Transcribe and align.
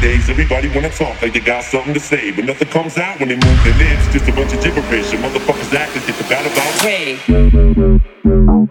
Nowadays, 0.00 0.30
everybody 0.30 0.68
wanna 0.70 0.88
talk 0.88 1.20
like 1.20 1.34
they 1.34 1.40
got 1.40 1.62
something 1.62 1.92
to 1.92 2.00
say, 2.00 2.30
but 2.30 2.46
nothing 2.46 2.68
comes 2.68 2.96
out 2.96 3.20
when 3.20 3.28
they 3.28 3.34
move 3.34 3.64
their 3.64 3.76
lips. 3.76 4.10
Just 4.10 4.26
a 4.30 4.32
bunch 4.32 4.50
of 4.54 4.62
gibberish, 4.64 5.12
and 5.12 5.22
motherfuckers 5.22 5.74
act 5.74 5.94
like 5.94 6.06
they 6.06 6.12
forgot 6.12 6.46
about 6.46 6.82
Ray, 6.82 7.16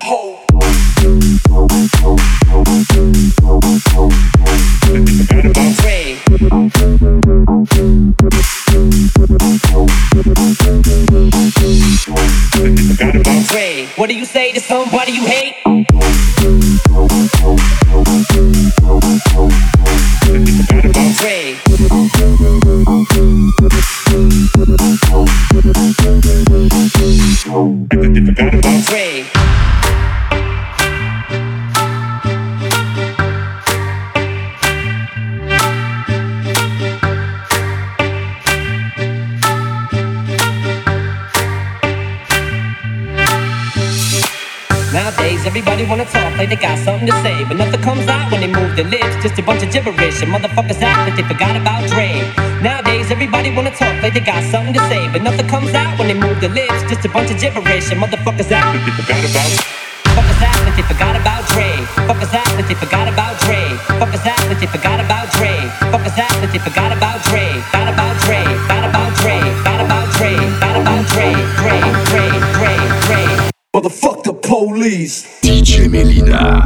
Ho. 0.02 0.40
that 0.50 0.66
they 5.32 5.50
about 5.52 5.86
Ray, 5.86 6.18
that 6.26 6.40
they 12.58 12.76
forgot 12.90 13.16
about 13.16 13.54
Ray. 13.54 13.88
What 13.98 14.10
do 14.10 14.16
you 14.16 14.26
say 14.26 14.52
to 14.54 14.60
somebody 14.60 15.12
you 15.12 15.28
hate? 15.28 15.54
Nowadays, 44.92 45.46
everybody 45.46 45.86
wanna 45.86 46.06
talk 46.06 46.36
like 46.38 46.50
they 46.50 46.56
got 46.56 46.80
something 46.80 47.06
to 47.06 47.14
say, 47.22 47.44
but 47.46 47.58
nothing 47.58 47.82
comes 47.82 48.08
out 48.08 48.19
when 48.40 48.52
they 48.52 48.60
move 48.60 48.76
their 48.76 48.88
lips. 48.88 49.16
Just 49.22 49.38
a 49.40 49.44
bunch 49.44 49.64
of 49.64 49.72
gibberish, 49.72 50.22
and 50.24 50.32
motherfuckers 50.32 50.80
act 50.82 51.10
like 51.10 51.16
they 51.20 51.28
forgot 51.28 51.56
about 51.60 51.84
Dre. 51.92 52.24
Nowadays, 52.64 53.12
everybody 53.12 53.54
wanna 53.54 53.72
talk 53.72 54.02
like 54.02 54.14
they 54.14 54.24
got 54.24 54.44
something 54.52 54.74
to 54.74 54.80
say, 54.88 55.12
but 55.12 55.22
nothing 55.22 55.48
comes 55.48 55.74
out 55.74 56.00
when 56.00 56.08
they 56.08 56.14
move 56.14 56.40
their 56.40 56.50
lips. 56.50 56.80
Just 56.88 57.04
a 57.06 57.10
bunch 57.10 57.32
of 57.32 57.40
gibberish, 57.40 57.92
and 57.92 58.00
motherfuckers 58.00 58.52
act 58.52 58.72
that 58.72 58.84
they 58.86 58.96
forgot 58.96 59.24
about 59.28 59.52
Fuckers 60.16 60.42
act 60.42 60.62
like 60.66 60.76
they 60.76 60.88
forgot 60.88 61.16
about 61.16 61.44
Dre. 61.52 61.70
Fuckers 62.08 62.34
act 62.34 62.56
like 62.56 62.68
they 62.68 62.76
forgot 62.76 63.08
about 63.08 63.36
Dre. 63.44 63.62
Fuckers 64.00 64.26
act 64.26 64.48
like 64.48 64.60
they 64.60 64.68
forgot 64.68 65.00
about 65.00 65.28
Dre. 65.36 65.54
Fuckers 65.92 66.18
act 66.18 66.36
like 66.42 66.52
they 66.52 66.60
forgot 66.60 66.92
about 66.92 67.22
Dre. 67.28 67.46
Got 67.72 67.88
about 67.94 68.16
Dre. 68.24 68.42
Got 68.68 68.84
about 68.90 69.12
Dre. 69.20 69.38
Got 69.64 69.80
about 69.86 70.08
Dre. 70.18 70.34
Got 70.60 70.76
about 70.82 71.04
Dre. 71.12 71.30
Dre. 71.60 71.78
Dre. 72.10 72.26
Dre. 72.56 72.74
Dre. 73.06 73.50
Motherfuck 73.76 74.19
the 74.19 74.19
police. 74.50 75.40
DJ 75.42 75.88
Melyna. 75.88 76.64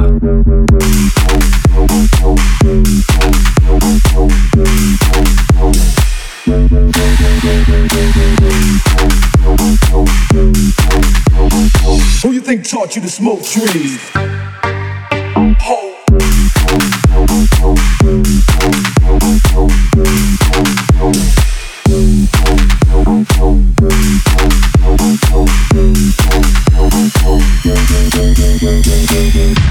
Who 12.22 12.32
you 12.32 12.40
think 12.40 12.66
taught 12.66 12.96
you 12.96 13.02
to 13.02 13.10
smoke 13.10 13.44
trees? 13.44 14.33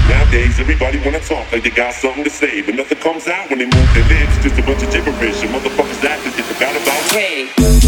Nowadays, 0.09 0.59
everybody 0.59 0.99
wanna 0.99 1.21
talk 1.21 1.49
like 1.53 1.63
they 1.63 1.69
got 1.69 1.93
something 1.93 2.25
to 2.25 2.29
say, 2.29 2.61
but 2.61 2.75
nothing 2.75 2.97
comes 2.97 3.29
out 3.29 3.49
when 3.49 3.59
they 3.59 3.65
move 3.65 3.93
their 3.93 4.03
lips. 4.09 4.43
Just 4.43 4.59
a 4.59 4.61
bunch 4.61 4.83
of 4.83 4.91
gibberish, 4.91 5.41
and 5.41 5.55
motherfuckers 5.55 6.03
act 6.03 6.25
like 6.25 6.35
they 6.35 6.43
forgot 6.43 6.75
about 6.75 7.01
Dre. 7.11 7.82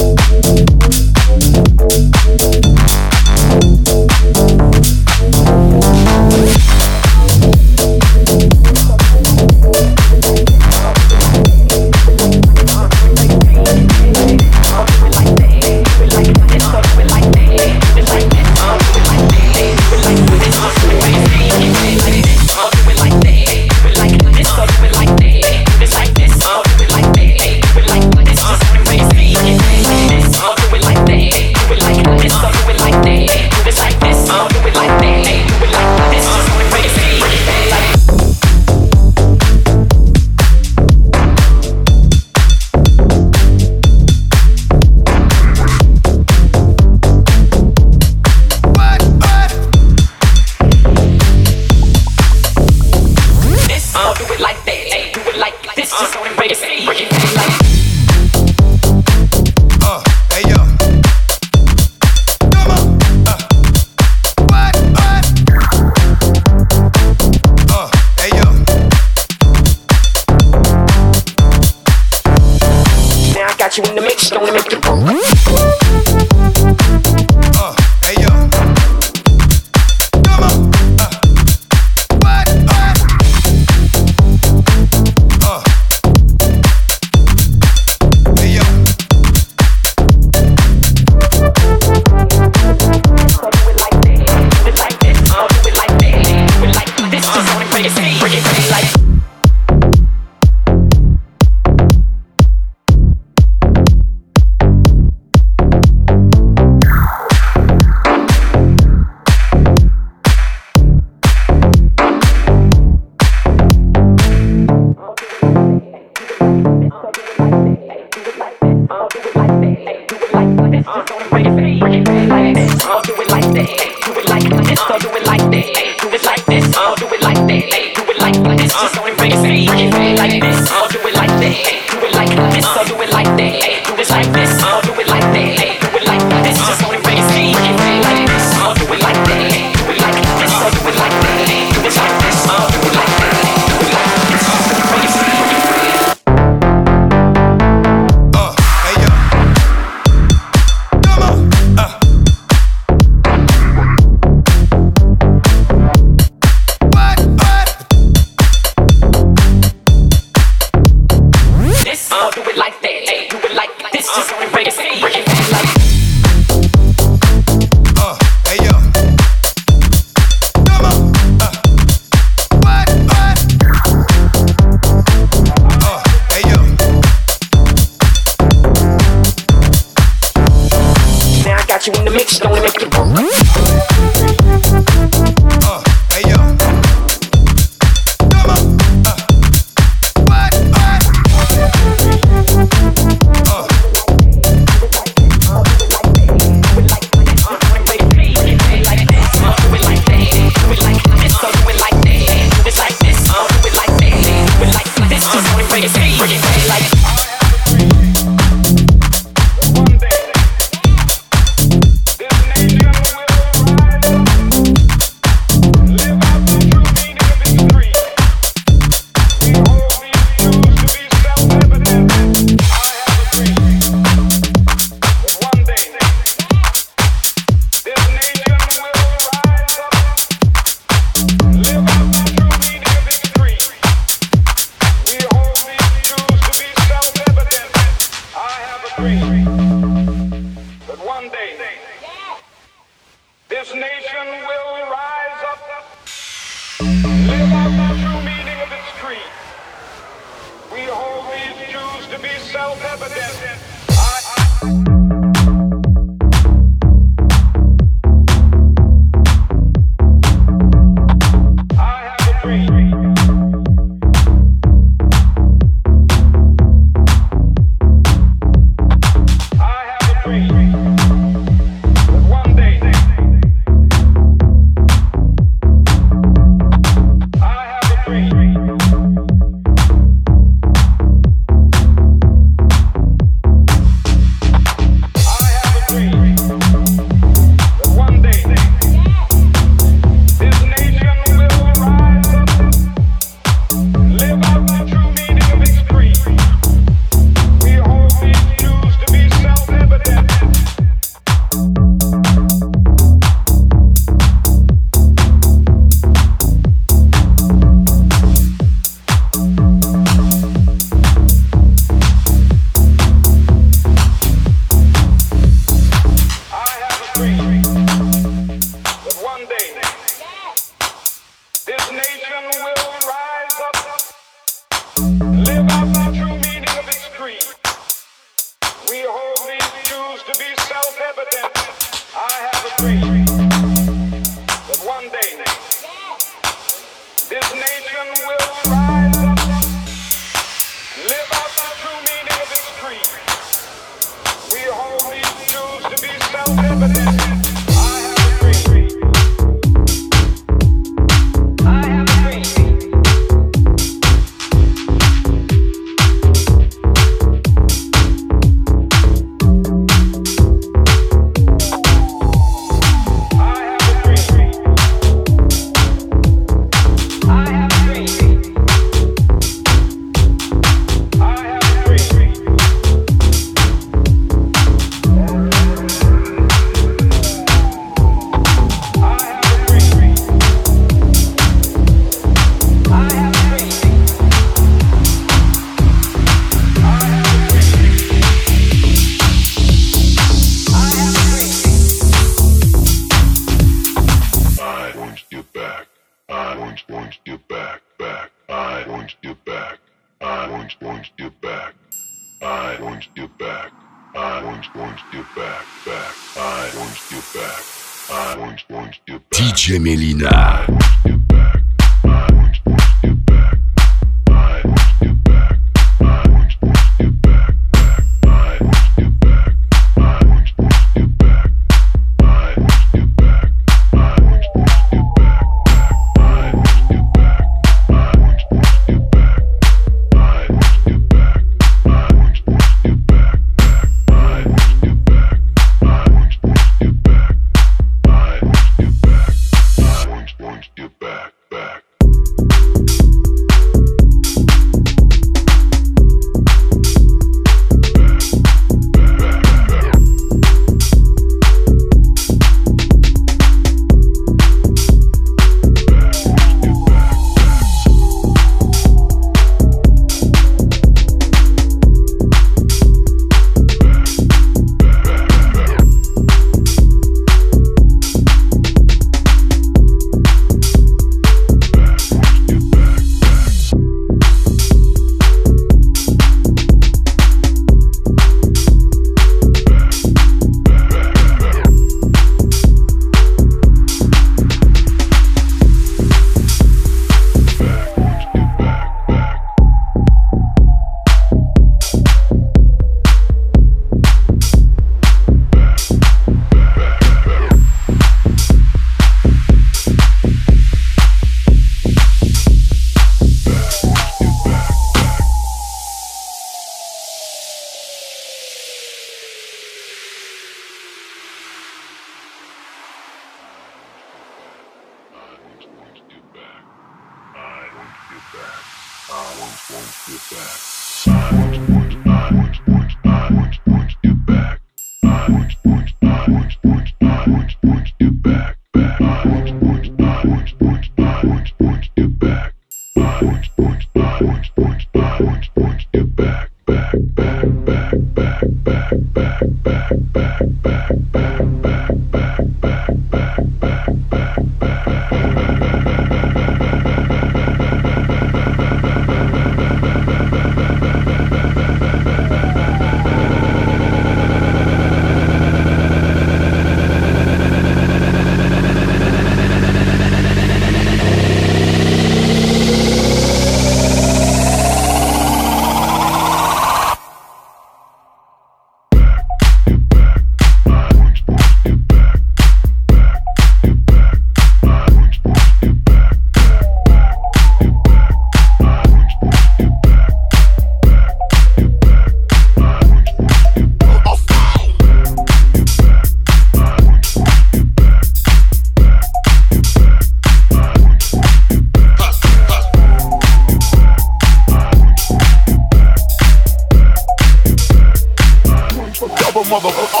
motherfucker. 599.51 600.00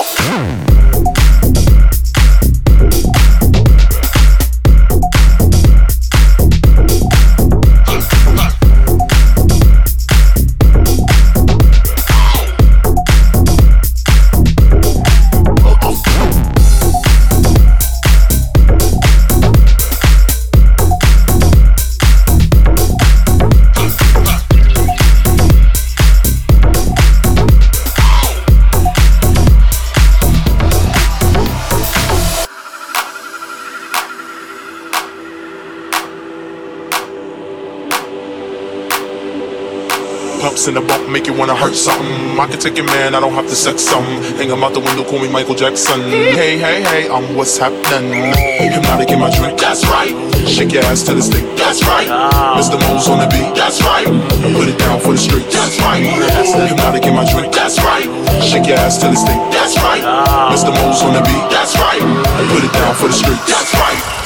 Take 42.61 42.77
your 42.77 42.85
man, 42.85 43.15
I 43.15 43.19
don't 43.19 43.33
have 43.33 43.49
to 43.49 43.55
sex 43.55 43.81
some. 43.81 44.05
Hang 44.37 44.49
him 44.49 44.63
out 44.63 44.73
the 44.73 44.79
window, 44.79 45.03
call 45.03 45.17
me 45.17 45.27
Michael 45.27 45.55
Jackson. 45.55 45.99
Hey, 46.01 46.61
hey, 46.61 46.85
hey, 46.85 47.09
I'm 47.09 47.35
what's 47.35 47.57
happening. 47.57 48.33
Hypnotic 48.61 49.09
in 49.09 49.19
my 49.19 49.33
drink, 49.33 49.57
that's 49.57 49.81
right. 49.89 50.13
Shake 50.45 50.71
your 50.71 50.83
ass 50.85 51.01
to 51.09 51.15
the 51.15 51.21
stick, 51.21 51.41
that's 51.57 51.81
right. 51.89 52.07
Ah. 52.07 52.53
Mr. 52.53 52.77
Mo's 52.77 53.09
on 53.09 53.17
the 53.17 53.25
beat, 53.33 53.55
that's 53.57 53.81
right. 53.81 54.05
Put 54.05 54.69
it 54.69 54.77
down 54.77 55.01
for 55.01 55.13
the 55.13 55.17
street, 55.17 55.49
that's 55.49 55.81
right. 55.81 56.05
Hypnotic 56.05 57.05
in 57.09 57.15
my 57.15 57.25
drink, 57.33 57.51
that's 57.51 57.81
right. 57.81 58.05
Shake 58.45 58.67
your 58.67 58.77
ass 58.77 59.01
to 59.01 59.09
the 59.09 59.17
stick, 59.17 59.41
that's 59.49 59.75
right. 59.81 60.05
Ah. 60.05 60.53
Mr. 60.53 60.69
Mo's 60.69 61.01
on 61.01 61.17
the 61.17 61.21
beat, 61.25 61.45
that's 61.49 61.73
right. 61.81 62.01
I 62.01 62.41
put 62.53 62.61
it 62.61 62.73
down 62.77 62.93
for 62.93 63.09
the 63.09 63.17
street, 63.17 63.41
that's 63.49 63.73
right. 63.73 64.21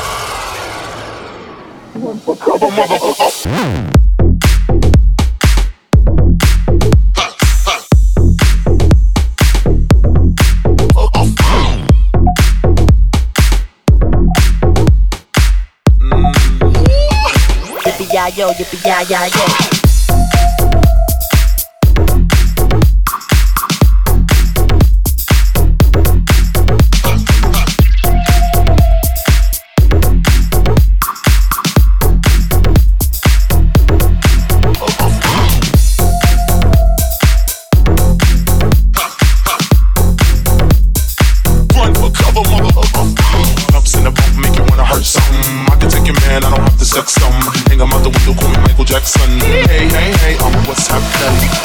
Cover 2.36 2.68
motherfucker. 2.68 3.95
Yo, 18.38 18.48
yippee 18.58 18.82
yeah 18.86 19.02
yeah 19.10 19.75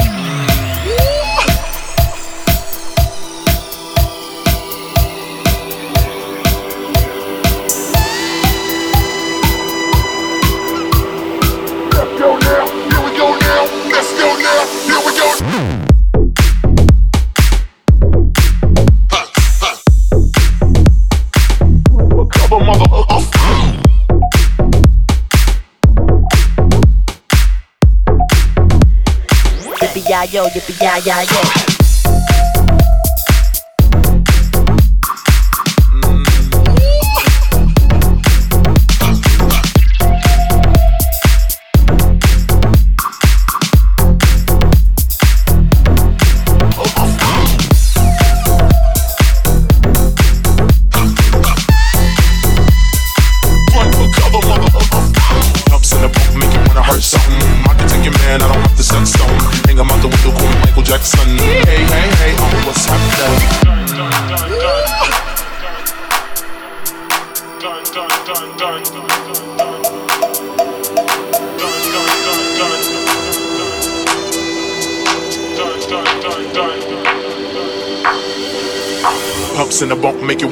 yo. 0.04 0.09
Yo, 30.24 30.44
yippee 30.54 30.76
yeah 30.80 30.96
yeah 31.06 31.22
yeah. 31.22 31.79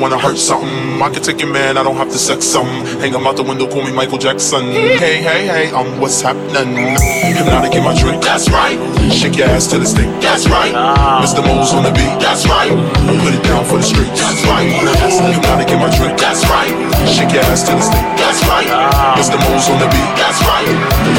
Wanna 0.09 0.23
hurt 0.23 0.39
something. 0.39 1.03
I 1.03 1.11
can 1.13 1.23
take 1.23 1.41
your 1.41 1.53
man, 1.53 1.77
I 1.77 1.83
don't 1.83 1.97
have 1.97 2.09
to 2.09 2.19
sex 2.19 2.45
some. 2.45 2.67
Hang 3.05 3.13
him 3.13 3.27
out 3.27 3.37
the 3.37 3.43
window, 3.43 3.69
call 3.69 3.85
me 3.85 3.93
Michael 3.93 4.17
Jackson. 4.17 4.65
Hey, 4.73 5.21
hey, 5.21 5.45
hey, 5.45 5.69
I'm 5.69 6.01
what's 6.01 6.23
happening? 6.23 6.97
Hypnotic 7.37 7.77
in 7.77 7.85
my 7.85 7.93
drink, 7.93 8.23
that's 8.23 8.49
right. 8.49 8.81
Shake 9.13 9.37
your 9.37 9.49
ass 9.49 9.69
till 9.69 9.81
the 9.81 9.87
stick, 9.87 10.09
that's 10.25 10.49
right. 10.49 10.73
Ah. 10.75 11.21
Mr. 11.21 11.45
Mo's 11.45 11.75
on 11.77 11.85
the 11.85 11.93
beat, 11.93 12.17
that's 12.25 12.49
right. 12.49 12.73
Put 13.21 13.37
it 13.37 13.45
down 13.45 13.65
for 13.69 13.77
the 13.77 13.85
street, 13.85 14.09
that's 14.17 14.41
right. 14.49 14.65
Hypnotic 14.65 15.69
in 15.69 15.79
my 15.79 15.93
drink, 15.93 16.17
that's 16.17 16.41
right. 16.49 16.73
Shake 17.05 17.33
your 17.37 17.45
ass 17.53 17.69
till 17.69 17.77
the 17.77 17.85
stick, 17.85 18.07
that's 18.17 18.41
right. 18.49 18.69
Ah. 18.73 19.13
Mr. 19.21 19.37
Mo's 19.37 19.69
on 19.69 19.77
the 19.77 19.89
beat, 19.93 20.13
that's 20.17 20.41
right. 20.49 20.69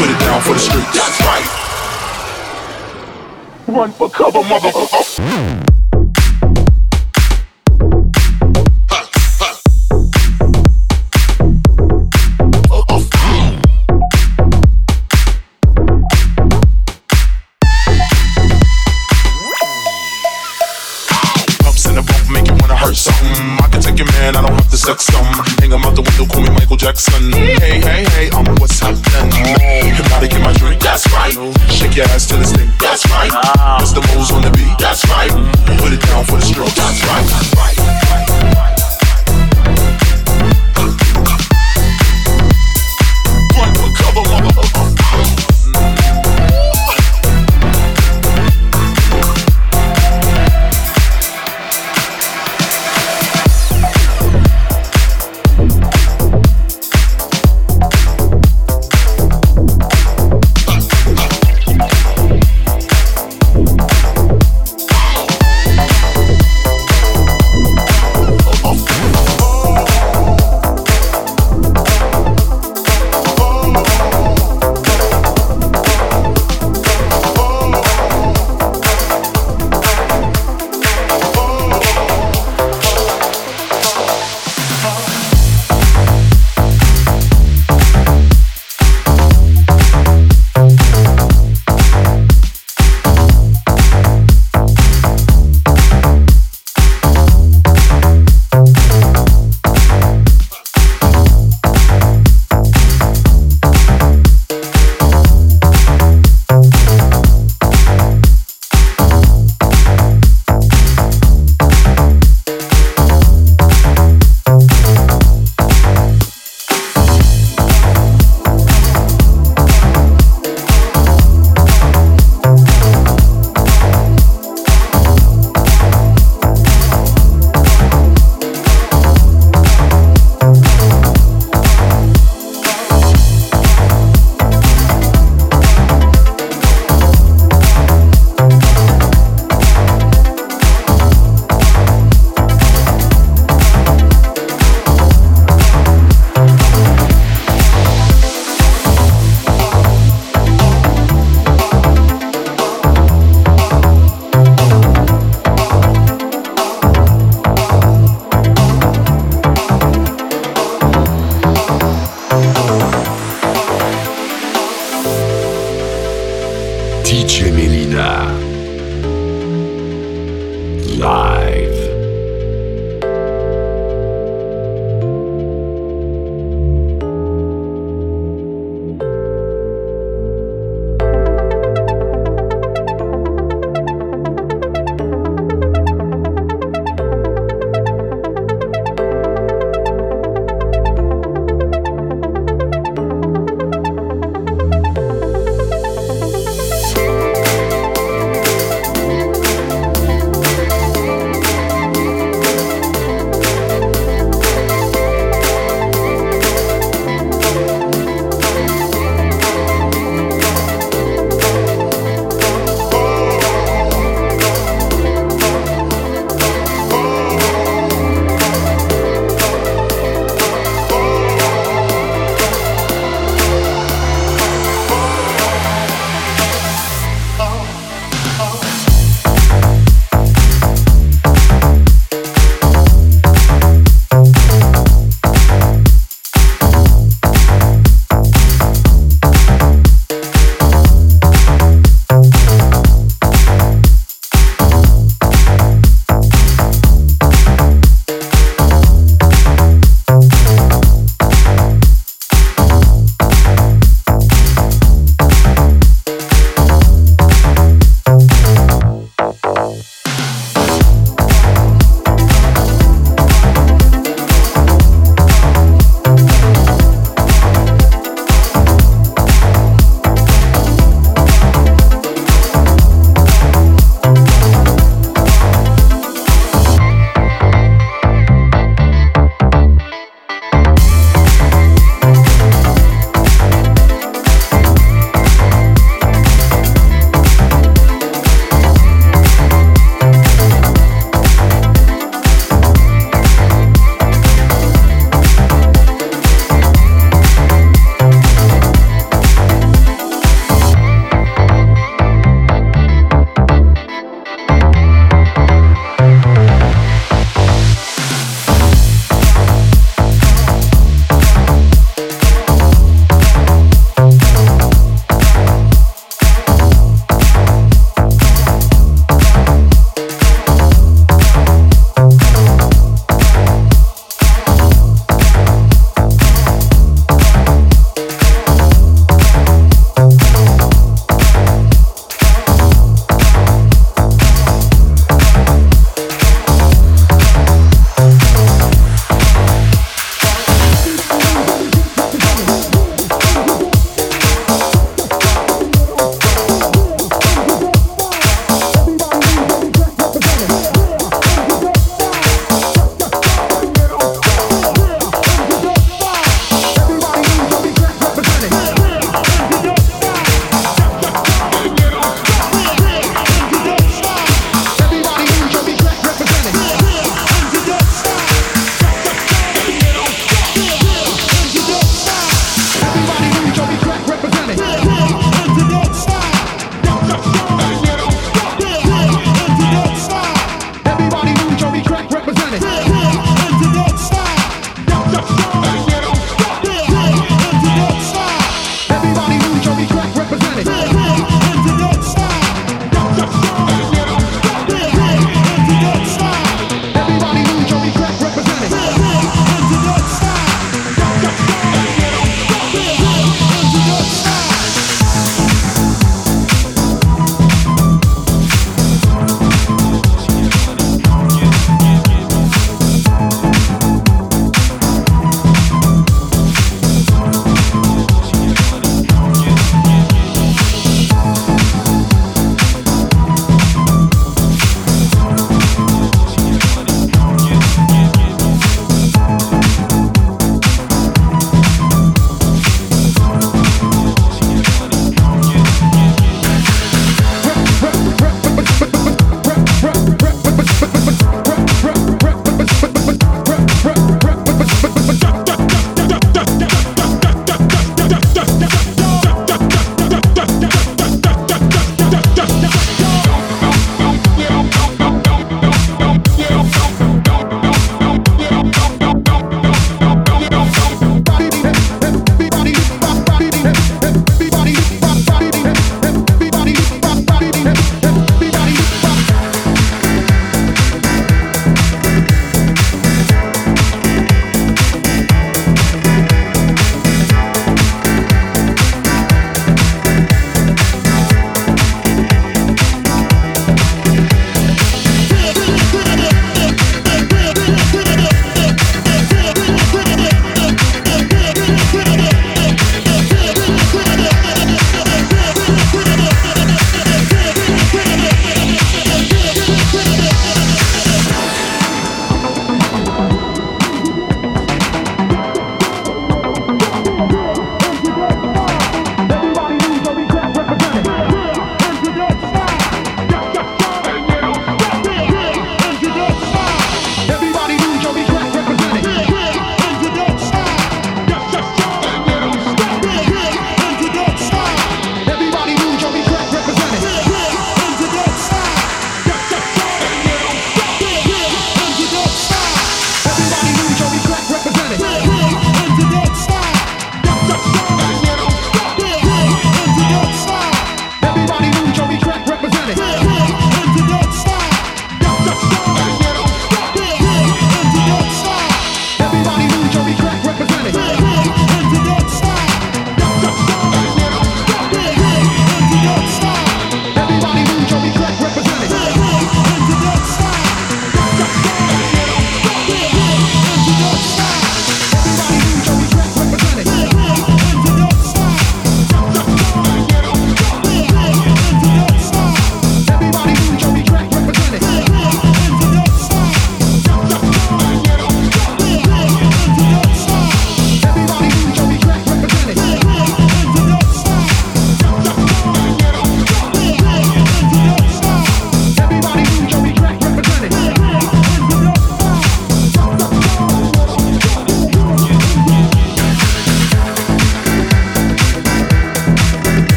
Put 0.00 0.08
it 0.08 0.20
down 0.24 0.40
for 0.40 0.56
the 0.56 0.64
street, 0.64 0.88
that's 0.96 1.20
right. 1.28 1.44
Run 3.68 3.92
for 3.92 4.08
cover, 4.08 4.40
motherfucker. 4.40 5.67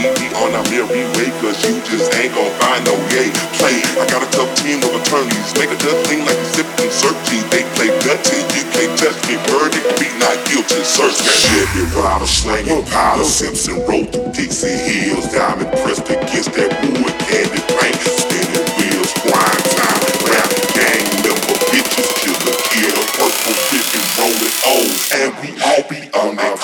TV 0.00 0.32
on, 0.40 0.56
a 0.56 0.62
merry 0.72 1.04
way, 1.20 1.28
cause 1.44 1.60
you 1.68 1.76
just 1.84 2.08
ain't 2.16 2.32
gon' 2.32 2.48
find 2.56 2.80
no 2.88 2.96
yay. 3.12 3.28
Play, 3.60 3.84
I 4.00 4.08
got 4.08 4.24
a 4.24 4.30
tough 4.32 4.48
team 4.56 4.80
of 4.80 4.96
attorneys, 4.96 5.52
make 5.60 5.68
a 5.68 5.76
good 5.76 6.00
thing 6.08 6.24
like 6.24 6.40
a 6.40 6.48
sippin' 6.56 6.88
searchy. 6.88 7.36
They 7.52 7.68
play 7.76 7.92
gutsy, 8.00 8.40
you 8.56 8.64
can't 8.72 8.96
touch 8.96 9.20
me, 9.28 9.36
verdict 9.52 9.84
be 10.00 10.08
not 10.16 10.40
guilty, 10.48 10.80
search 10.88 11.20
me. 11.20 11.28
Chevy 11.36 11.84
Rider 11.92 12.24
slanging 12.24 12.84
pile. 12.88 13.24
Simpson 13.24 13.76
rolled 13.84 14.08
through 14.08 14.32
Dixie 14.32 14.72
Hills, 14.72 15.28
diamond 15.36 15.68
pressed 15.84 16.08
against 16.08 16.56
that 16.56 16.72
wood 16.80 17.16
candy 17.28 17.60
paint, 17.76 18.00
spinning 18.00 18.68
wheels, 18.80 19.12
grind 19.20 19.64
time, 19.76 20.00
Rap 20.32 20.48
gang 20.72 21.04
member 21.20 21.56
bitches, 21.68 22.08
killer, 22.72 22.96
a 22.96 23.04
purple 23.20 23.56
vision, 23.68 24.04
rolling 24.16 24.56
O's, 24.64 25.04
and 25.12 25.30
we 25.44 25.52
all 25.60 25.84
be 25.92 26.00
on 26.16 26.40
that 26.40 26.56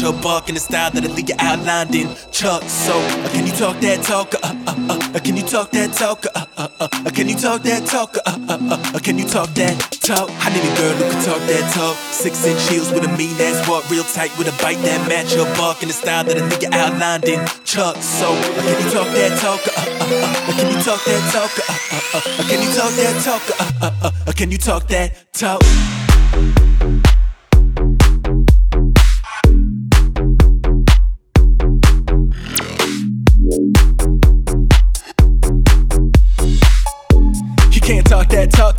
that 0.00 0.22
bark 0.22 0.48
in 0.48 0.54
the 0.54 0.60
style 0.60 0.90
that 0.90 1.04
I 1.04 1.08
think 1.08 1.28
you 1.28 1.34
outlined 1.38 1.94
in 1.94 2.08
Chuck. 2.30 2.62
So, 2.64 2.98
uh, 2.98 3.28
can 3.30 3.46
you 3.46 3.52
talk 3.52 3.80
that 3.80 4.02
talk? 4.02 4.34
Uh, 4.34 4.54
uh, 4.66 4.74
uh, 4.88 4.98
uh, 5.14 5.20
can 5.20 5.36
you 5.36 5.42
talk 5.42 5.70
that 5.72 5.92
talk? 5.92 6.24
Uh, 6.34 6.46
uh, 6.56 6.68
uh, 6.80 6.88
uh, 7.06 7.10
can 7.10 7.28
you 7.28 7.34
talk 7.34 7.62
that 7.62 7.86
talk? 7.86 8.16
Uh, 8.26 8.38
uh, 8.48 8.58
uh, 8.70 8.94
uh, 8.94 8.98
can 9.00 9.18
you 9.18 9.24
talk 9.26 9.48
that 9.54 9.76
talk? 10.00 10.30
I 10.44 10.50
need 10.50 10.64
a 10.64 10.72
girl 10.76 10.94
who 10.94 11.04
can 11.10 11.24
talk 11.24 11.42
that 11.50 11.72
talk. 11.74 11.96
Six 12.12 12.46
inch 12.46 12.68
heels 12.68 12.92
with 12.92 13.04
a 13.04 13.08
mean 13.16 13.34
ass 13.40 13.66
walk, 13.68 13.88
real 13.90 14.04
tight 14.04 14.36
with 14.38 14.48
a 14.48 14.62
bite 14.62 14.78
that 14.86 15.08
match 15.08 15.34
her 15.34 15.44
bark 15.56 15.82
in 15.82 15.88
the 15.88 15.94
style 15.94 16.24
that 16.24 16.36
I 16.36 16.48
think 16.48 16.62
you 16.62 16.70
outlined 16.72 17.24
in 17.24 17.40
Chuck. 17.64 17.96
So, 17.96 18.32
uh, 18.32 18.62
can 18.62 18.76
you 18.84 18.90
talk 18.90 19.08
that 19.14 19.32
talk? 19.42 19.62
Uh, 19.66 19.82
uh, 19.82 20.14
uh, 20.14 20.48
uh, 20.48 20.52
can 20.58 20.70
you 20.72 20.80
talk 20.82 21.02
that 21.04 21.22
talk? 21.34 21.52
Uh, 21.58 21.74
uh, 21.74 22.06
uh, 22.14 22.20
uh, 22.38 22.42
can 22.46 22.62
you 22.62 22.70
talk 22.70 22.92
that 22.94 23.14
talk? 23.24 23.44
Uh, 23.60 23.86
uh, 23.86 23.90
uh, 24.02 24.10
uh, 24.28 24.32
can 24.32 24.50
you 24.50 24.58
talk 24.58 24.86
that 24.88 25.32
talk? 25.32 25.62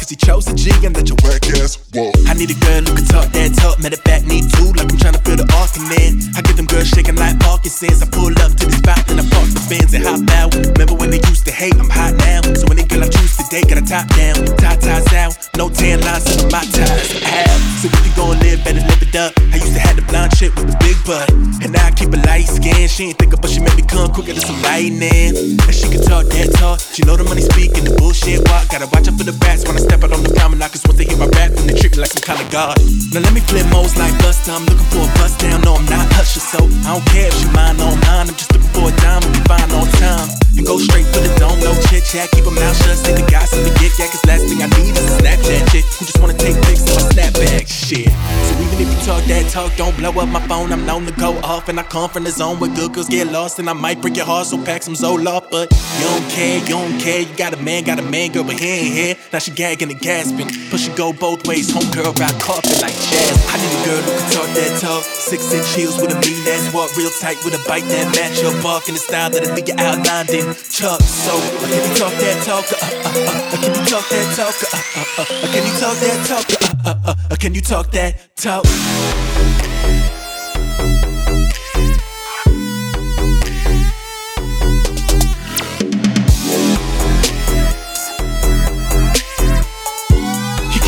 Cause 0.09 0.17
he 0.17 0.25
chose 0.25 0.47
a 0.47 0.55
G 0.55 0.71
and 0.85 0.95
let 0.95 1.07
your 1.07 1.17
work 1.23 1.39
Yes, 1.45 1.77
whoa. 1.93 2.11
I 2.27 2.33
need 2.33 2.49
a 2.51 2.59
girl 2.65 2.81
who 2.81 2.95
can 2.95 3.05
talk 3.05 3.31
that 3.33 3.53
talk, 3.57 3.79
matter 3.79 3.95
of 3.95 4.01
fact, 4.01 4.25
need 4.25 4.45
two, 4.53 4.71
like 4.73 4.91
I'm 4.91 4.97
trying 4.97 5.13
to 5.13 5.21
feel 5.21 5.37
the 5.37 5.49
in. 6.01 6.21
I 6.35 6.41
get 6.41 6.55
them 6.57 6.65
girls 6.65 6.89
shaking 6.89 7.15
like 7.15 7.39
Parkinson's. 7.39 8.01
I 8.01 8.07
pull 8.09 8.33
up 8.41 8.51
to 8.57 8.65
the 8.65 8.75
spot 8.75 9.01
and 9.09 9.19
I 9.21 9.25
park 9.29 9.49
the 9.53 9.61
Benz 9.69 9.93
and 9.93 10.03
hop 10.03 10.21
out. 10.37 10.53
Remember 10.55 10.95
when 10.95 11.09
they 11.09 11.21
used 11.29 11.45
to 11.45 11.51
hate, 11.51 11.75
I'm 11.77 11.89
hot 11.89 12.13
now. 12.25 12.41
So 12.53 12.67
any 12.71 12.83
girl 12.85 13.03
I 13.03 13.09
choose 13.09 13.37
today, 13.37 13.63
got 13.63 13.81
a 13.81 13.85
top 13.85 14.07
down, 14.15 14.35
tie 14.57 14.77
ties 14.77 15.09
out, 15.13 15.33
no 15.57 15.69
tan 15.69 16.01
lines 16.01 16.25
in 16.29 16.49
my 16.51 16.63
ties. 16.65 17.09
I 17.21 17.45
have. 17.45 17.59
So 17.79 17.87
if 17.87 18.01
you 18.05 18.13
gon' 18.15 18.39
live, 18.39 18.63
better 18.63 18.83
live 18.83 19.01
it 19.01 19.15
up. 19.15 19.33
I 19.53 19.57
used 19.61 19.73
to 19.73 19.81
have 19.81 19.95
the 19.95 20.05
blonde 20.09 20.35
chick 20.35 20.53
with 20.55 20.67
the 20.67 20.77
big 20.83 20.97
butt, 21.05 21.29
and 21.63 21.71
now 21.71 21.85
I 21.87 21.91
keep 21.91 22.11
a 22.13 22.19
light 22.27 22.49
skin. 22.49 22.87
She 22.89 23.09
ain't 23.09 23.17
thinking, 23.17 23.39
but 23.39 23.49
she 23.49 23.59
made 23.59 23.75
me 23.75 23.85
come 23.85 24.11
quicker 24.11 24.33
than 24.33 24.43
some 24.43 24.61
lightning. 24.61 25.57
And 25.59 25.73
she 25.73 25.87
can 25.89 26.01
talk 26.03 26.27
that 26.33 26.53
talk. 26.59 26.79
She 26.79 27.03
know 27.07 27.15
the 27.15 27.23
money 27.23 27.41
speaking, 27.41 27.85
the 27.85 27.95
bullshit 27.95 28.43
walk. 28.49 28.69
Gotta 28.69 28.87
watch 28.91 29.07
out 29.07 29.15
for 29.15 29.23
the 29.23 29.35
rats 29.45 29.63
when 29.65 29.77
I 29.77 29.81
step 29.81 29.98
out 30.03 30.13
on 30.13 30.23
the 30.23 30.31
promenade. 30.33 30.71
Cause 30.71 30.83
once 30.85 30.97
they 30.97 31.05
hear 31.05 31.17
my 31.17 31.29
rap, 31.35 31.51
then 31.51 31.67
they 31.67 31.75
treat 31.75 31.93
me 31.93 31.99
like 32.03 32.11
some 32.11 32.23
kind 32.23 32.39
of 32.39 32.47
god. 32.51 32.77
Now 33.13 33.21
let 33.21 33.33
me 33.33 33.41
flip 33.41 33.65
modes 33.71 33.97
like 33.97 34.13
Buster. 34.19 34.51
I'm 34.51 34.65
looking 34.65 34.89
for 34.91 35.03
a 35.03 35.09
bust 35.19 35.39
down. 35.39 35.61
No, 35.61 35.75
I'm 35.75 35.85
not 35.85 36.05
Usher, 36.19 36.39
so 36.39 36.59
I 36.87 36.95
don't 36.95 37.05
care 37.11 37.27
if 37.27 37.35
she 37.35 37.47
mine 37.51 37.79
or 37.79 37.95
mine. 38.07 38.27
I'm 38.31 38.37
just 38.37 38.51
looking 38.53 38.71
for 38.71 38.89
a 38.89 38.93
dime 39.01 39.23
and 39.23 39.33
be 39.33 39.41
fine 39.47 39.69
on 39.71 39.87
time. 39.99 40.27
And 40.57 40.65
go 40.65 40.77
straight 40.77 41.07
for 41.11 41.21
the 41.23 41.31
dome, 41.39 41.59
no 41.63 41.71
chit 41.87 42.03
chat. 42.03 42.31
Keep 42.31 42.45
a 42.47 42.51
mouth 42.51 42.75
shut, 42.83 42.97
say 42.97 43.13
the 43.15 43.25
gossip 43.31 43.63
and 43.63 43.75
get 43.79 43.91
that. 43.99 44.09
Cause 44.11 44.23
last 44.25 44.43
thing 44.47 44.59
I 44.59 44.67
need 44.79 44.95
is 44.95 45.07
a 45.07 45.15
Snapchat 45.21 45.63
chick 45.71 45.85
who 45.97 46.03
just 46.05 46.19
wanna 46.19 46.35
take 46.35 46.55
pics 46.67 46.83
of 46.83 46.99
my 46.99 47.03
snapback 47.13 47.65
shit. 47.67 48.11
So 48.11 48.51
even 48.59 48.77
if 48.83 48.89
you 48.91 48.99
talk 49.05 49.23
that 49.25 49.49
talk, 49.49 49.75
don't 49.75 49.95
blow 49.97 50.11
up 50.11 50.29
my 50.29 50.41
phone. 50.47 50.71
I'm 50.71 50.85
known 50.85 51.05
to 51.05 51.13
go 51.13 51.37
off 51.43 51.69
and 51.69 51.79
I 51.79 51.83
come 51.83 52.09
from 52.09 52.23
the 52.23 52.31
zone 52.31 52.59
where 52.59 52.69
good 52.73 52.93
girls 52.93 53.07
get 53.07 53.31
lost. 53.31 53.59
And 53.59 53.69
I 53.69 53.73
might 53.73 54.01
break 54.01 54.15
your 54.17 54.25
heart, 54.25 54.47
so 54.47 54.57
pack 54.63 54.83
some 54.83 54.95
Zoloft. 54.95 55.51
But 55.51 55.71
you 55.71 56.05
don't 56.05 56.29
care, 56.29 56.57
you 56.59 56.67
don't 56.67 56.99
care. 56.99 57.21
You 57.21 57.35
got 57.35 57.53
a 57.53 57.57
man, 57.57 57.83
got 57.83 57.99
a 57.99 58.03
man, 58.03 58.31
girl, 58.31 58.43
but 58.43 58.59
he 58.59 58.67
ain't 58.67 58.93
here. 58.93 59.15
Now 59.31 59.39
she 59.39 59.51
gagging 59.51 59.88
and 59.91 59.99
gasping. 59.99 60.47
Push 60.69 60.87
it 60.87 60.95
go 60.95 61.13
both 61.13 61.45
ways, 61.47 61.71
home 61.71 61.89
girl, 61.91 62.13
ride 62.13 62.39
carpet 62.41 62.81
like 62.81 62.93
jazz. 62.93 63.35
I 63.49 63.55
need 63.57 63.73
a 63.73 63.81
girl 63.85 64.01
who 64.01 64.11
can 64.17 64.29
talk 64.31 64.49
that 64.55 64.71
talk. 64.81 65.03
Six 65.03 65.53
inch 65.53 65.69
heels 65.75 65.95
with 66.01 66.11
a 66.11 66.19
mean 66.21 66.39
ass 66.47 66.73
walk, 66.73 66.95
real 66.97 67.11
tight 67.19 67.37
with 67.43 67.53
a 67.53 67.61
bite 67.67 67.85
that 67.89 68.07
match 68.15 68.41
your 68.41 68.53
bark 68.61 68.87
in 68.87 68.93
the 68.93 68.99
style 68.99 69.29
that 69.29 69.43
I 69.43 69.55
think 69.55 69.67
you 69.67 69.75
outlined 69.77 70.29
in 70.29 70.45
Chuck. 70.69 71.01
So, 71.01 71.33
uh, 71.33 71.67
can 71.67 71.81
you 71.85 71.93
talk 71.97 72.13
that 72.13 72.37
talk? 72.45 72.65
Uh, 72.69 72.77
uh, 72.79 73.19
uh, 73.19 73.49
uh, 73.49 73.57
can 73.61 73.73
you 73.73 73.83
talk 73.85 74.05
that 74.09 74.27
talk? 74.37 74.57
Uh, 74.61 74.77
uh, 74.77 75.05
uh, 75.17 75.25
uh, 75.25 75.47
can 75.53 75.63
you 75.65 75.73
talk 75.79 75.97
that 75.97 76.17
talk? 76.27 76.47
Uh, 76.49 76.89
uh, 76.89 76.95
uh, 77.05 77.15
uh, 77.31 77.35
can 77.35 77.53
you 77.55 77.61
talk 77.61 77.91
that 77.91 78.35
talk? 78.35 79.68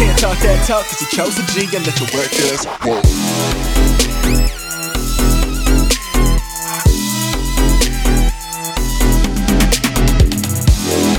Can't 0.01 0.17
talk 0.17 0.37
that 0.39 0.67
talk 0.67 0.85
cause 0.85 1.01
you 1.01 1.07
chose 1.09 1.35
G 1.53 1.75
and 1.75 1.85
let 1.85 1.99
your 1.99 2.09
work 2.17 2.31
Yes, 2.33 2.65
walk. 2.85 3.05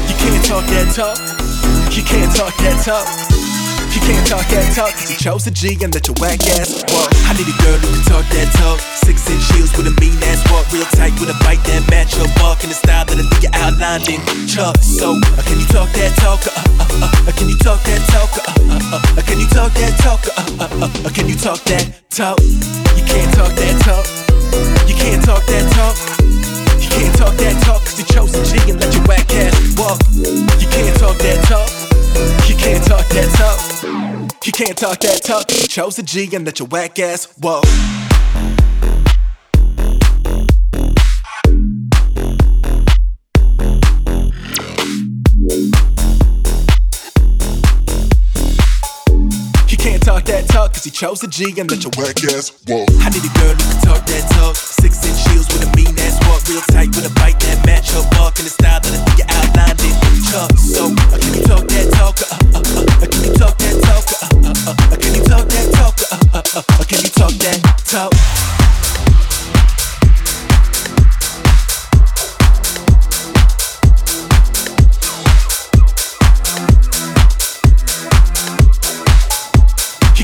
You 0.08 0.16
can't 0.18 0.44
talk 0.44 0.64
that 0.66 0.94
talk. 0.94 1.18
You 1.96 2.02
can't 2.02 2.34
talk 2.34 2.56
that 2.56 2.84
talk. 2.84 3.31
You 3.92 4.00
can't 4.08 4.24
talk 4.24 4.48
that 4.48 4.64
talk 4.72 4.96
cause 4.96 5.10
you 5.12 5.18
chose 5.20 5.44
a 5.46 5.52
G 5.52 5.76
and 5.84 5.92
let 5.92 6.08
your 6.08 6.16
whack 6.16 6.40
ass 6.56 6.80
walk. 6.96 7.12
I 7.28 7.36
need 7.36 7.44
a 7.44 7.56
girl 7.60 7.76
who 7.76 7.92
can 7.92 8.04
talk 8.08 8.26
that 8.32 8.48
talk. 8.56 8.80
Six 9.04 9.28
inch 9.28 9.44
heels 9.52 9.68
with 9.76 9.84
a 9.84 9.94
mean 10.00 10.16
ass 10.32 10.40
walk, 10.48 10.64
real 10.72 10.88
tight 10.96 11.12
with 11.20 11.28
a 11.28 11.36
bite 11.44 11.60
that 11.68 11.84
match 11.92 12.16
your 12.16 12.24
bark 12.40 12.64
in 12.64 12.72
the 12.72 12.78
style 12.78 13.04
that 13.04 13.20
I 13.20 13.24
think 13.28 13.44
you 13.44 13.52
outlined 13.52 14.08
in 14.08 14.20
Chuck. 14.48 14.80
So, 14.80 15.20
uh, 15.20 15.42
can 15.44 15.60
you 15.60 15.68
talk 15.68 15.92
that 15.92 16.16
talk? 16.16 16.40
Uh, 16.40 16.56
uh, 16.56 17.04
uh, 17.04 17.28
uh, 17.28 17.32
can 17.36 17.52
you 17.52 17.58
talk 17.60 17.84
that 17.84 18.00
talk? 18.08 18.32
Uh, 18.32 18.56
uh, 18.72 18.96
uh, 18.96 19.20
uh, 19.20 19.22
can 19.28 19.36
you 19.36 19.48
talk 19.52 19.70
that 19.76 19.92
talk? 20.00 20.22
Uh, 20.24 20.40
uh, 20.56 20.88
uh, 20.88 20.88
uh, 20.88 21.10
can 21.12 21.28
you 21.28 21.36
talk 21.36 21.60
that 21.68 21.84
talk? 22.08 22.40
You 22.96 23.04
can't 23.04 23.28
talk 23.36 23.52
that 23.52 23.76
talk. 23.84 24.06
You 24.88 24.96
can't 24.96 25.20
talk 25.20 25.44
that 25.44 25.64
talk. 25.76 25.96
You 26.80 26.88
can't 26.88 27.14
talk 27.20 27.34
that 27.36 27.56
talk 27.60 27.84
cause 27.84 28.00
you 28.00 28.08
chose 28.08 28.32
a 28.32 28.40
G 28.40 28.56
and 28.72 28.80
let 28.80 28.88
your 28.96 29.04
whack 29.04 29.28
ass 29.36 29.52
walk. 29.76 30.00
You 30.16 30.68
can't 30.72 30.96
talk 30.96 31.20
that 31.20 31.44
talk. 31.44 31.81
You 32.48 32.56
can't 32.56 32.84
talk 32.84 33.06
that 33.08 33.30
tough. 33.36 33.82
You 34.46 34.52
can't 34.52 34.76
talk 34.76 34.98
that 35.00 35.22
tough. 35.22 35.44
you 35.50 35.66
chose 35.66 35.98
a 35.98 36.02
G 36.02 36.28
and 36.34 36.44
let 36.44 36.58
your 36.58 36.68
whack 36.68 36.98
ass 36.98 37.28
walk. 37.38 37.64
Cause 50.82 50.86
you 50.86 50.92
chose 50.92 51.22
a 51.22 51.28
G 51.28 51.54
and 51.60 51.70
let 51.70 51.82
your 51.84 51.92
work 51.96 52.18
Yes, 52.22 52.50
walk. 52.66 52.88
I 52.98 53.08
need 53.10 53.22
a 53.22 53.32
girl 53.38 53.54
who 53.54 53.62
can 53.70 53.80
talk 53.86 54.02
that 54.06 54.24
talk. 54.34 54.56
Six 54.56 54.98
inch 55.06 55.20
heels 55.30 55.46
with 55.54 55.62
a 55.62 55.70
mean 55.76 55.94
ass 55.98 56.18
walk, 56.26 56.42
real 56.50 56.60
tight 56.74 56.90
with 56.96 57.06
a 57.06 57.14
bite 57.14 57.38
that 57.40 57.64
match 57.64 57.90
her 57.92 58.02
bark 58.10 58.38
in 58.38 58.44
the 58.44 58.50
style 58.50 58.80
that 58.80 58.90
I 58.90 58.98
think 58.98 59.18
you 59.18 59.26
outlined 59.30 59.78
in 59.78 59.94
Chuck. 60.26 60.50
So, 60.58 60.90
uh, 60.90 61.18
can 61.22 61.34
you 61.34 61.42
talk 61.46 61.64
that 61.70 61.86
talk? 61.94 62.18
Uh, 62.18 62.34
uh, 62.34 62.58
uh, 62.58 62.82
uh, 62.98 63.06
can 63.06 63.22
you 63.22 63.32
talk 63.38 63.54
that 63.58 63.76
talk? 63.86 64.06
Uh, 64.10 64.26
uh, 64.42 64.54
uh, 64.66 64.74
uh, 64.74 64.96
can 64.98 65.14
you 65.14 65.22
talk 65.22 65.46
that 65.46 65.66
talk? 65.70 65.94
Uh, 66.02 66.18
uh, 66.34 66.42
uh, 66.42 66.62
uh, 66.66 66.84
can 66.90 66.98
you 66.98 67.10
talk 67.14 67.34
that 67.38 67.58
talk? 67.86 68.12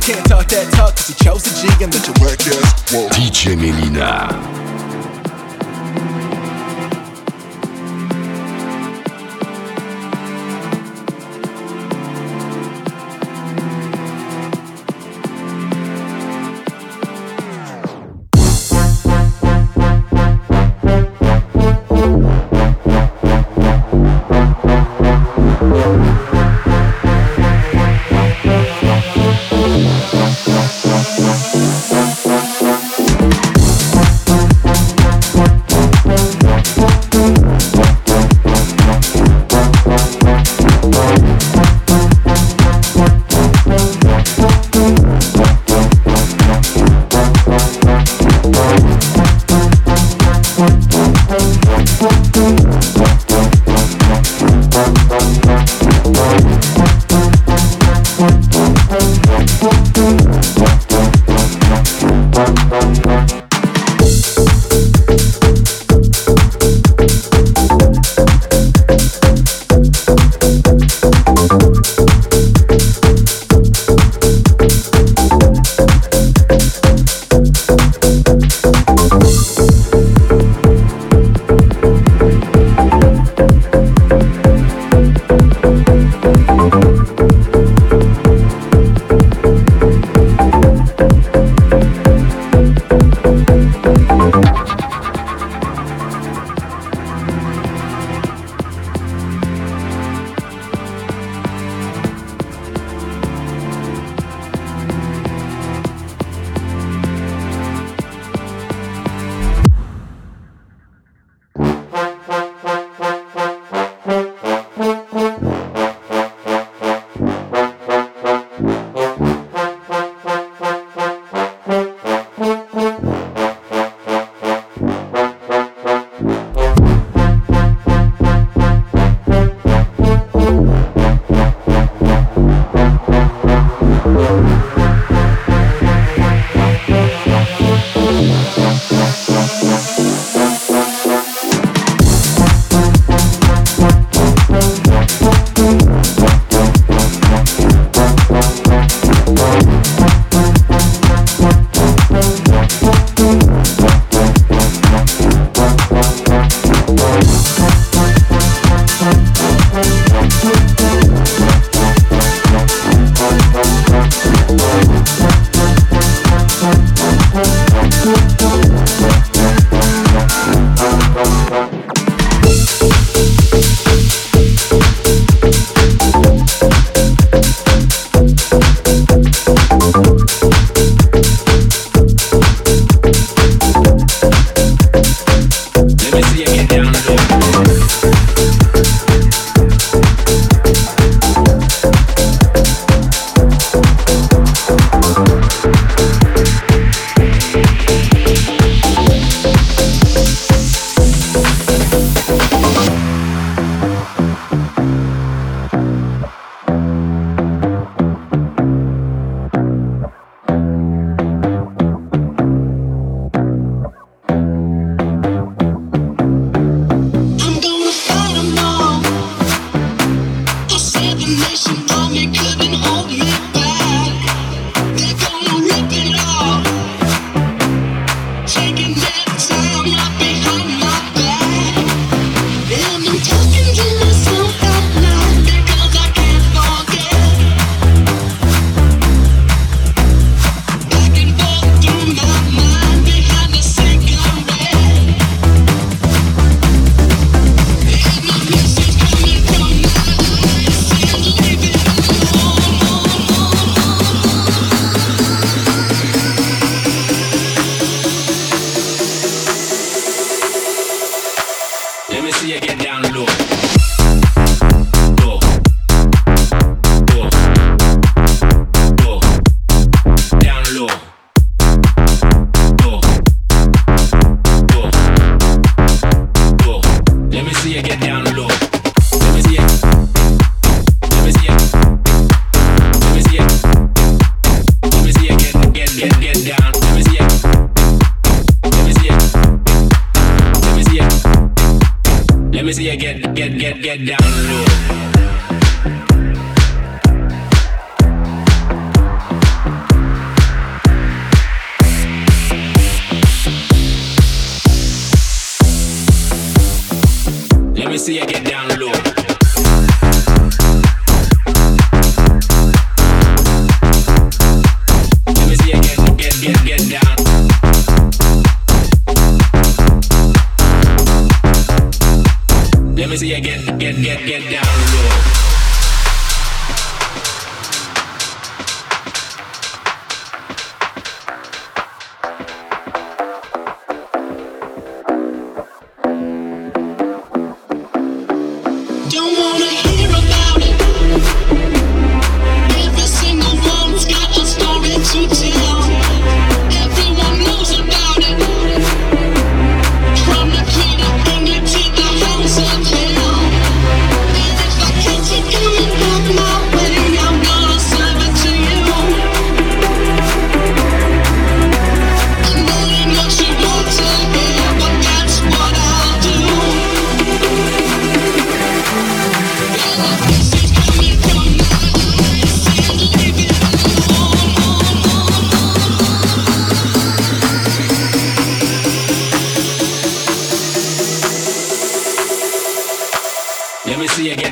Can't 0.08 0.24
talk 0.26 0.48
that 0.48 0.72
talk 0.72 0.96
cause 0.96 1.10
you 1.10 1.14
chose 1.16 1.44
a 1.44 1.52
G 1.60 1.84
and 1.84 1.92
let 1.92 2.06
your 2.06 2.16
work 2.24 2.40
Yes, 2.40 2.94
walk. 2.94 3.12
DJ 3.12 3.52
Melyna. 3.60 4.87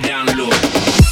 down 0.03 0.27
low. 0.37 1.06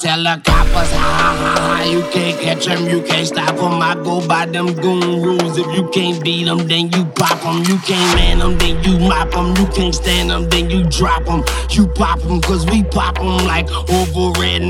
Tell 0.00 0.22
the 0.22 0.40
coppers, 0.44 0.90
ha 0.90 1.36
ha 1.38 1.54
ha, 1.58 1.90
you 1.90 2.00
can't 2.10 2.40
catch 2.40 2.66
them, 2.66 2.86
you 2.88 3.02
can't 3.02 3.26
stop 3.26 3.56
them. 3.56 3.82
I 3.82 3.94
go 3.94 4.26
by 4.26 4.46
them 4.46 4.74
goon 4.74 5.22
rules. 5.22 5.58
If 5.58 5.66
you 5.76 5.88
can't 5.90 6.22
beat 6.24 6.44
them, 6.44 6.66
then 6.66 6.90
you 6.92 7.04
pop 7.04 7.40
them. 7.42 7.62
You 7.64 7.78
can't 7.78 8.16
man 8.16 8.38
them, 8.38 8.58
then 8.58 8.82
you 8.82 8.98
mop 8.98 9.30
them. 9.30 9.54
You 9.56 9.66
can't 9.72 9.94
stand 9.94 10.30
them, 10.30 10.48
then 10.48 10.70
you 10.70 10.84
drop 10.84 11.24
them. 11.24 11.44
You 11.70 11.86
pop 11.86 12.20
them, 12.20 12.40
cause 12.40 12.64
we 12.66 12.82
pop 12.84 13.16
them 13.16 13.44
like 13.46 13.68
over 13.90 14.40
red 14.40 14.62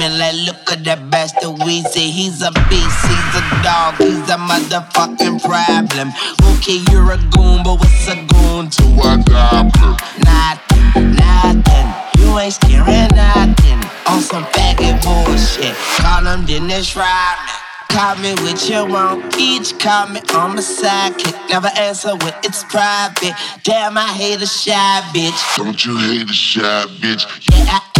see. 0.00 0.18
Like, 0.18 0.34
look 0.46 0.72
at 0.72 0.84
that 0.84 1.10
bastard 1.10 1.58
Weezy. 1.60 2.10
He's 2.10 2.42
a 2.42 2.50
beast, 2.68 3.00
he's 3.06 3.34
a 3.36 3.42
dog, 3.62 3.94
he's 3.98 4.28
a 4.30 4.38
motherfucking 4.38 5.42
problem. 5.42 6.12
Okay, 6.56 6.80
you're 6.90 7.12
a 7.12 7.18
goon, 7.30 7.62
but 7.64 7.78
what's 7.80 8.08
a 8.08 8.16
goon 8.16 8.70
to 8.70 8.84
a 9.04 9.22
goblin? 9.24 9.96
Nothing, 10.24 11.16
nothing. 11.16 11.86
You 12.20 12.38
ain't 12.38 12.54
scaring 12.54 13.08
nothing. 13.14 13.80
On 14.06 14.20
some 14.20 14.44
faggot 14.44 15.02
bullshit. 15.02 15.76
Call 15.98 16.24
them 16.24 16.44
Dennis 16.44 16.96
Rodman. 16.96 17.62
Call 17.88 18.16
me 18.16 18.32
what 18.40 18.70
you 18.70 18.86
want, 18.86 19.36
each 19.38 19.78
call 19.78 20.08
me 20.08 20.20
on 20.34 20.54
my 20.54 20.62
sidekick. 20.62 21.36
Never 21.50 21.68
answer 21.76 22.16
when 22.16 22.32
it's 22.42 22.64
private. 22.64 23.34
Damn, 23.64 23.98
I 23.98 24.06
hate 24.06 24.40
a 24.40 24.46
shy 24.46 25.02
bitch. 25.12 25.56
Don't 25.58 25.84
you 25.84 25.98
hate 25.98 26.30
a 26.30 26.32
shy 26.32 26.86
bitch? 27.00 27.26
Yeah, 27.50 27.66
I 27.68 27.91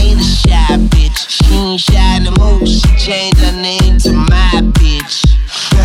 shy 0.53 0.77
bitch. 0.93 1.19
She 1.29 1.55
ain't 1.55 1.81
shy 1.81 2.19
no 2.19 2.33
more. 2.39 2.67
She 2.67 2.89
changed 2.97 3.39
her 3.39 3.53
name 3.53 3.99
to 3.99 4.13
my 4.13 4.61
bitch. 4.79 5.25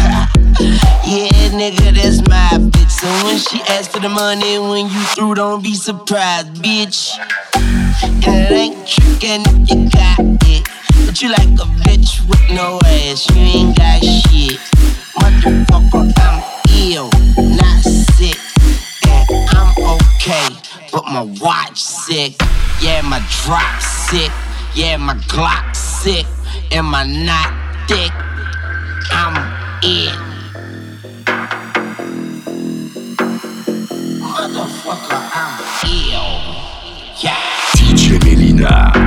yeah, 1.08 1.50
nigga, 1.56 1.96
that's 1.96 2.20
my 2.28 2.70
bitch. 2.70 2.92
So 2.92 3.08
when 3.26 3.38
she 3.38 3.62
asks 3.74 3.88
for 3.88 4.00
the 4.00 4.10
money, 4.10 4.60
when 4.60 4.88
you 4.88 5.04
through, 5.16 5.36
don't 5.36 5.64
be 5.64 5.74
surprised, 5.74 6.54
bitch. 6.56 7.18
And 8.26 8.36
it 8.36 8.52
ain't 8.52 8.78
trickin' 8.86 9.44
you 9.70 9.90
got 9.90 10.20
it. 10.48 10.68
But 11.06 11.22
you 11.22 11.30
like 11.30 11.54
a 11.64 11.68
bitch 11.86 12.28
with 12.28 12.44
no 12.52 12.80
ass, 12.86 13.30
you 13.30 13.38
ain't 13.38 13.78
got 13.78 14.04
shit. 14.04 14.60
Motherfucker, 15.16 16.12
I'm 16.18 16.44
ill, 16.76 17.10
not 17.38 17.82
sick. 17.82 18.38
I'm 19.56 19.72
okay, 19.96 20.48
but 20.92 21.06
my 21.06 21.24
watch 21.42 21.82
sick. 21.82 22.36
Yeah, 22.82 23.02
my 23.02 23.20
drop 23.44 23.82
sick. 23.82 24.32
Yeah, 24.76 24.98
my 24.98 25.16
Glock 25.28 25.76
sick. 25.76 26.26
And 26.72 26.86
my 26.86 27.04
knot 27.04 27.54
thick. 27.88 28.12
I'm 29.12 29.36
it. 29.82 30.14
Motherfucker, 34.22 35.22
I'm 35.34 35.54
ill. 35.86 36.42
Yeah. 37.22 37.38
DJ 37.76 38.20
Melyna. 38.20 39.07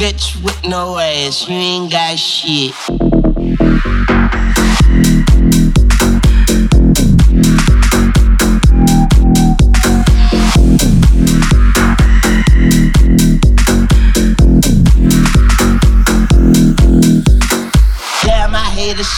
Bitch 0.00 0.42
with 0.42 0.58
no 0.64 0.98
ass, 0.98 1.46
you 1.48 1.54
ain't 1.54 1.92
got 1.92 2.18
shit. 2.18 2.74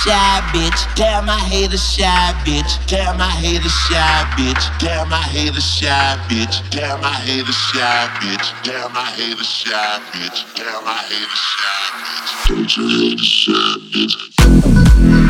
Shy 0.02 0.40
bitch. 0.52 0.94
Damn, 0.96 1.28
I 1.28 1.38
hate 1.38 1.72
a 1.72 1.78
shy 1.78 2.32
bitch. 2.44 2.86
Damn, 2.86 3.20
I 3.20 3.30
hate 3.30 3.64
a 3.64 3.68
shy 3.68 4.24
bitch. 4.36 4.78
Damn, 4.78 5.12
I 5.12 5.22
hate 5.22 5.56
a 5.56 5.60
shy 5.60 6.18
bitch. 6.28 6.70
Damn, 6.70 7.04
I 7.04 7.12
hate 7.12 7.48
a 7.48 7.52
shy 7.52 8.08
bitch. 8.20 8.64
Damn, 8.64 8.96
I 8.96 9.04
hate 9.16 9.38
a 9.38 9.44
shy 9.44 10.00
bitch. 10.10 10.54
Damn, 10.56 10.86
I 10.86 10.98
hate 11.08 11.26
a 11.26 11.38
shy 11.50 11.82
bitch. 12.02 12.48
Don't 12.48 12.76
you 12.76 12.84
hate 12.98 13.20
a 13.20 13.24
shy 15.06 15.21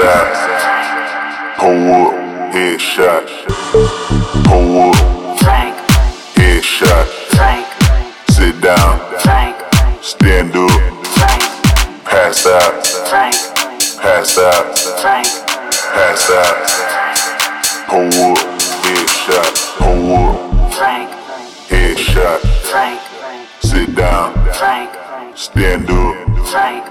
side. 0.00 1.56
Pull 1.58 1.92
up, 1.92 2.14
headshot. 2.54 3.26
Pull 4.46 4.80
up. 4.80 5.38
Flank. 5.40 5.76
Headshot. 6.38 7.08
Flank. 7.36 7.66
Sit 8.30 8.60
down. 8.62 8.96
Flank. 9.20 9.56
Stand 10.00 10.56
up. 10.56 10.70
Flank. 11.16 11.44
Pass 12.04 12.46
out. 12.46 12.86
Flank. 13.10 13.36
Pass 14.00 14.38
out. 14.38 14.78
Flank. 15.02 15.28
Pass 15.94 16.30
out. 16.42 16.68
Pull 17.88 18.08
up, 18.28 18.38
headshot. 18.84 19.54
Pull 19.78 20.14
up. 20.16 20.72
Flank. 20.72 21.10
Headshot. 21.68 22.40
Flank. 22.70 23.00
Sit 23.60 23.94
down. 23.94 24.32
Flank. 24.54 24.90
Stand 25.34 25.90
up. 25.90 26.46
Flank. 26.48 26.84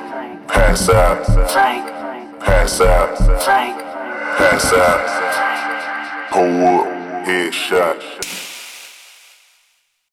Pass 0.47 0.89
out. 0.89 1.25
Flank. 1.51 1.98
Pass 2.39 2.79
out. 2.81 3.17
Pass 4.37 4.73
out. 4.73 6.31
Pull 6.31 6.67
up. 6.67 6.99
Headshot. 7.27 8.38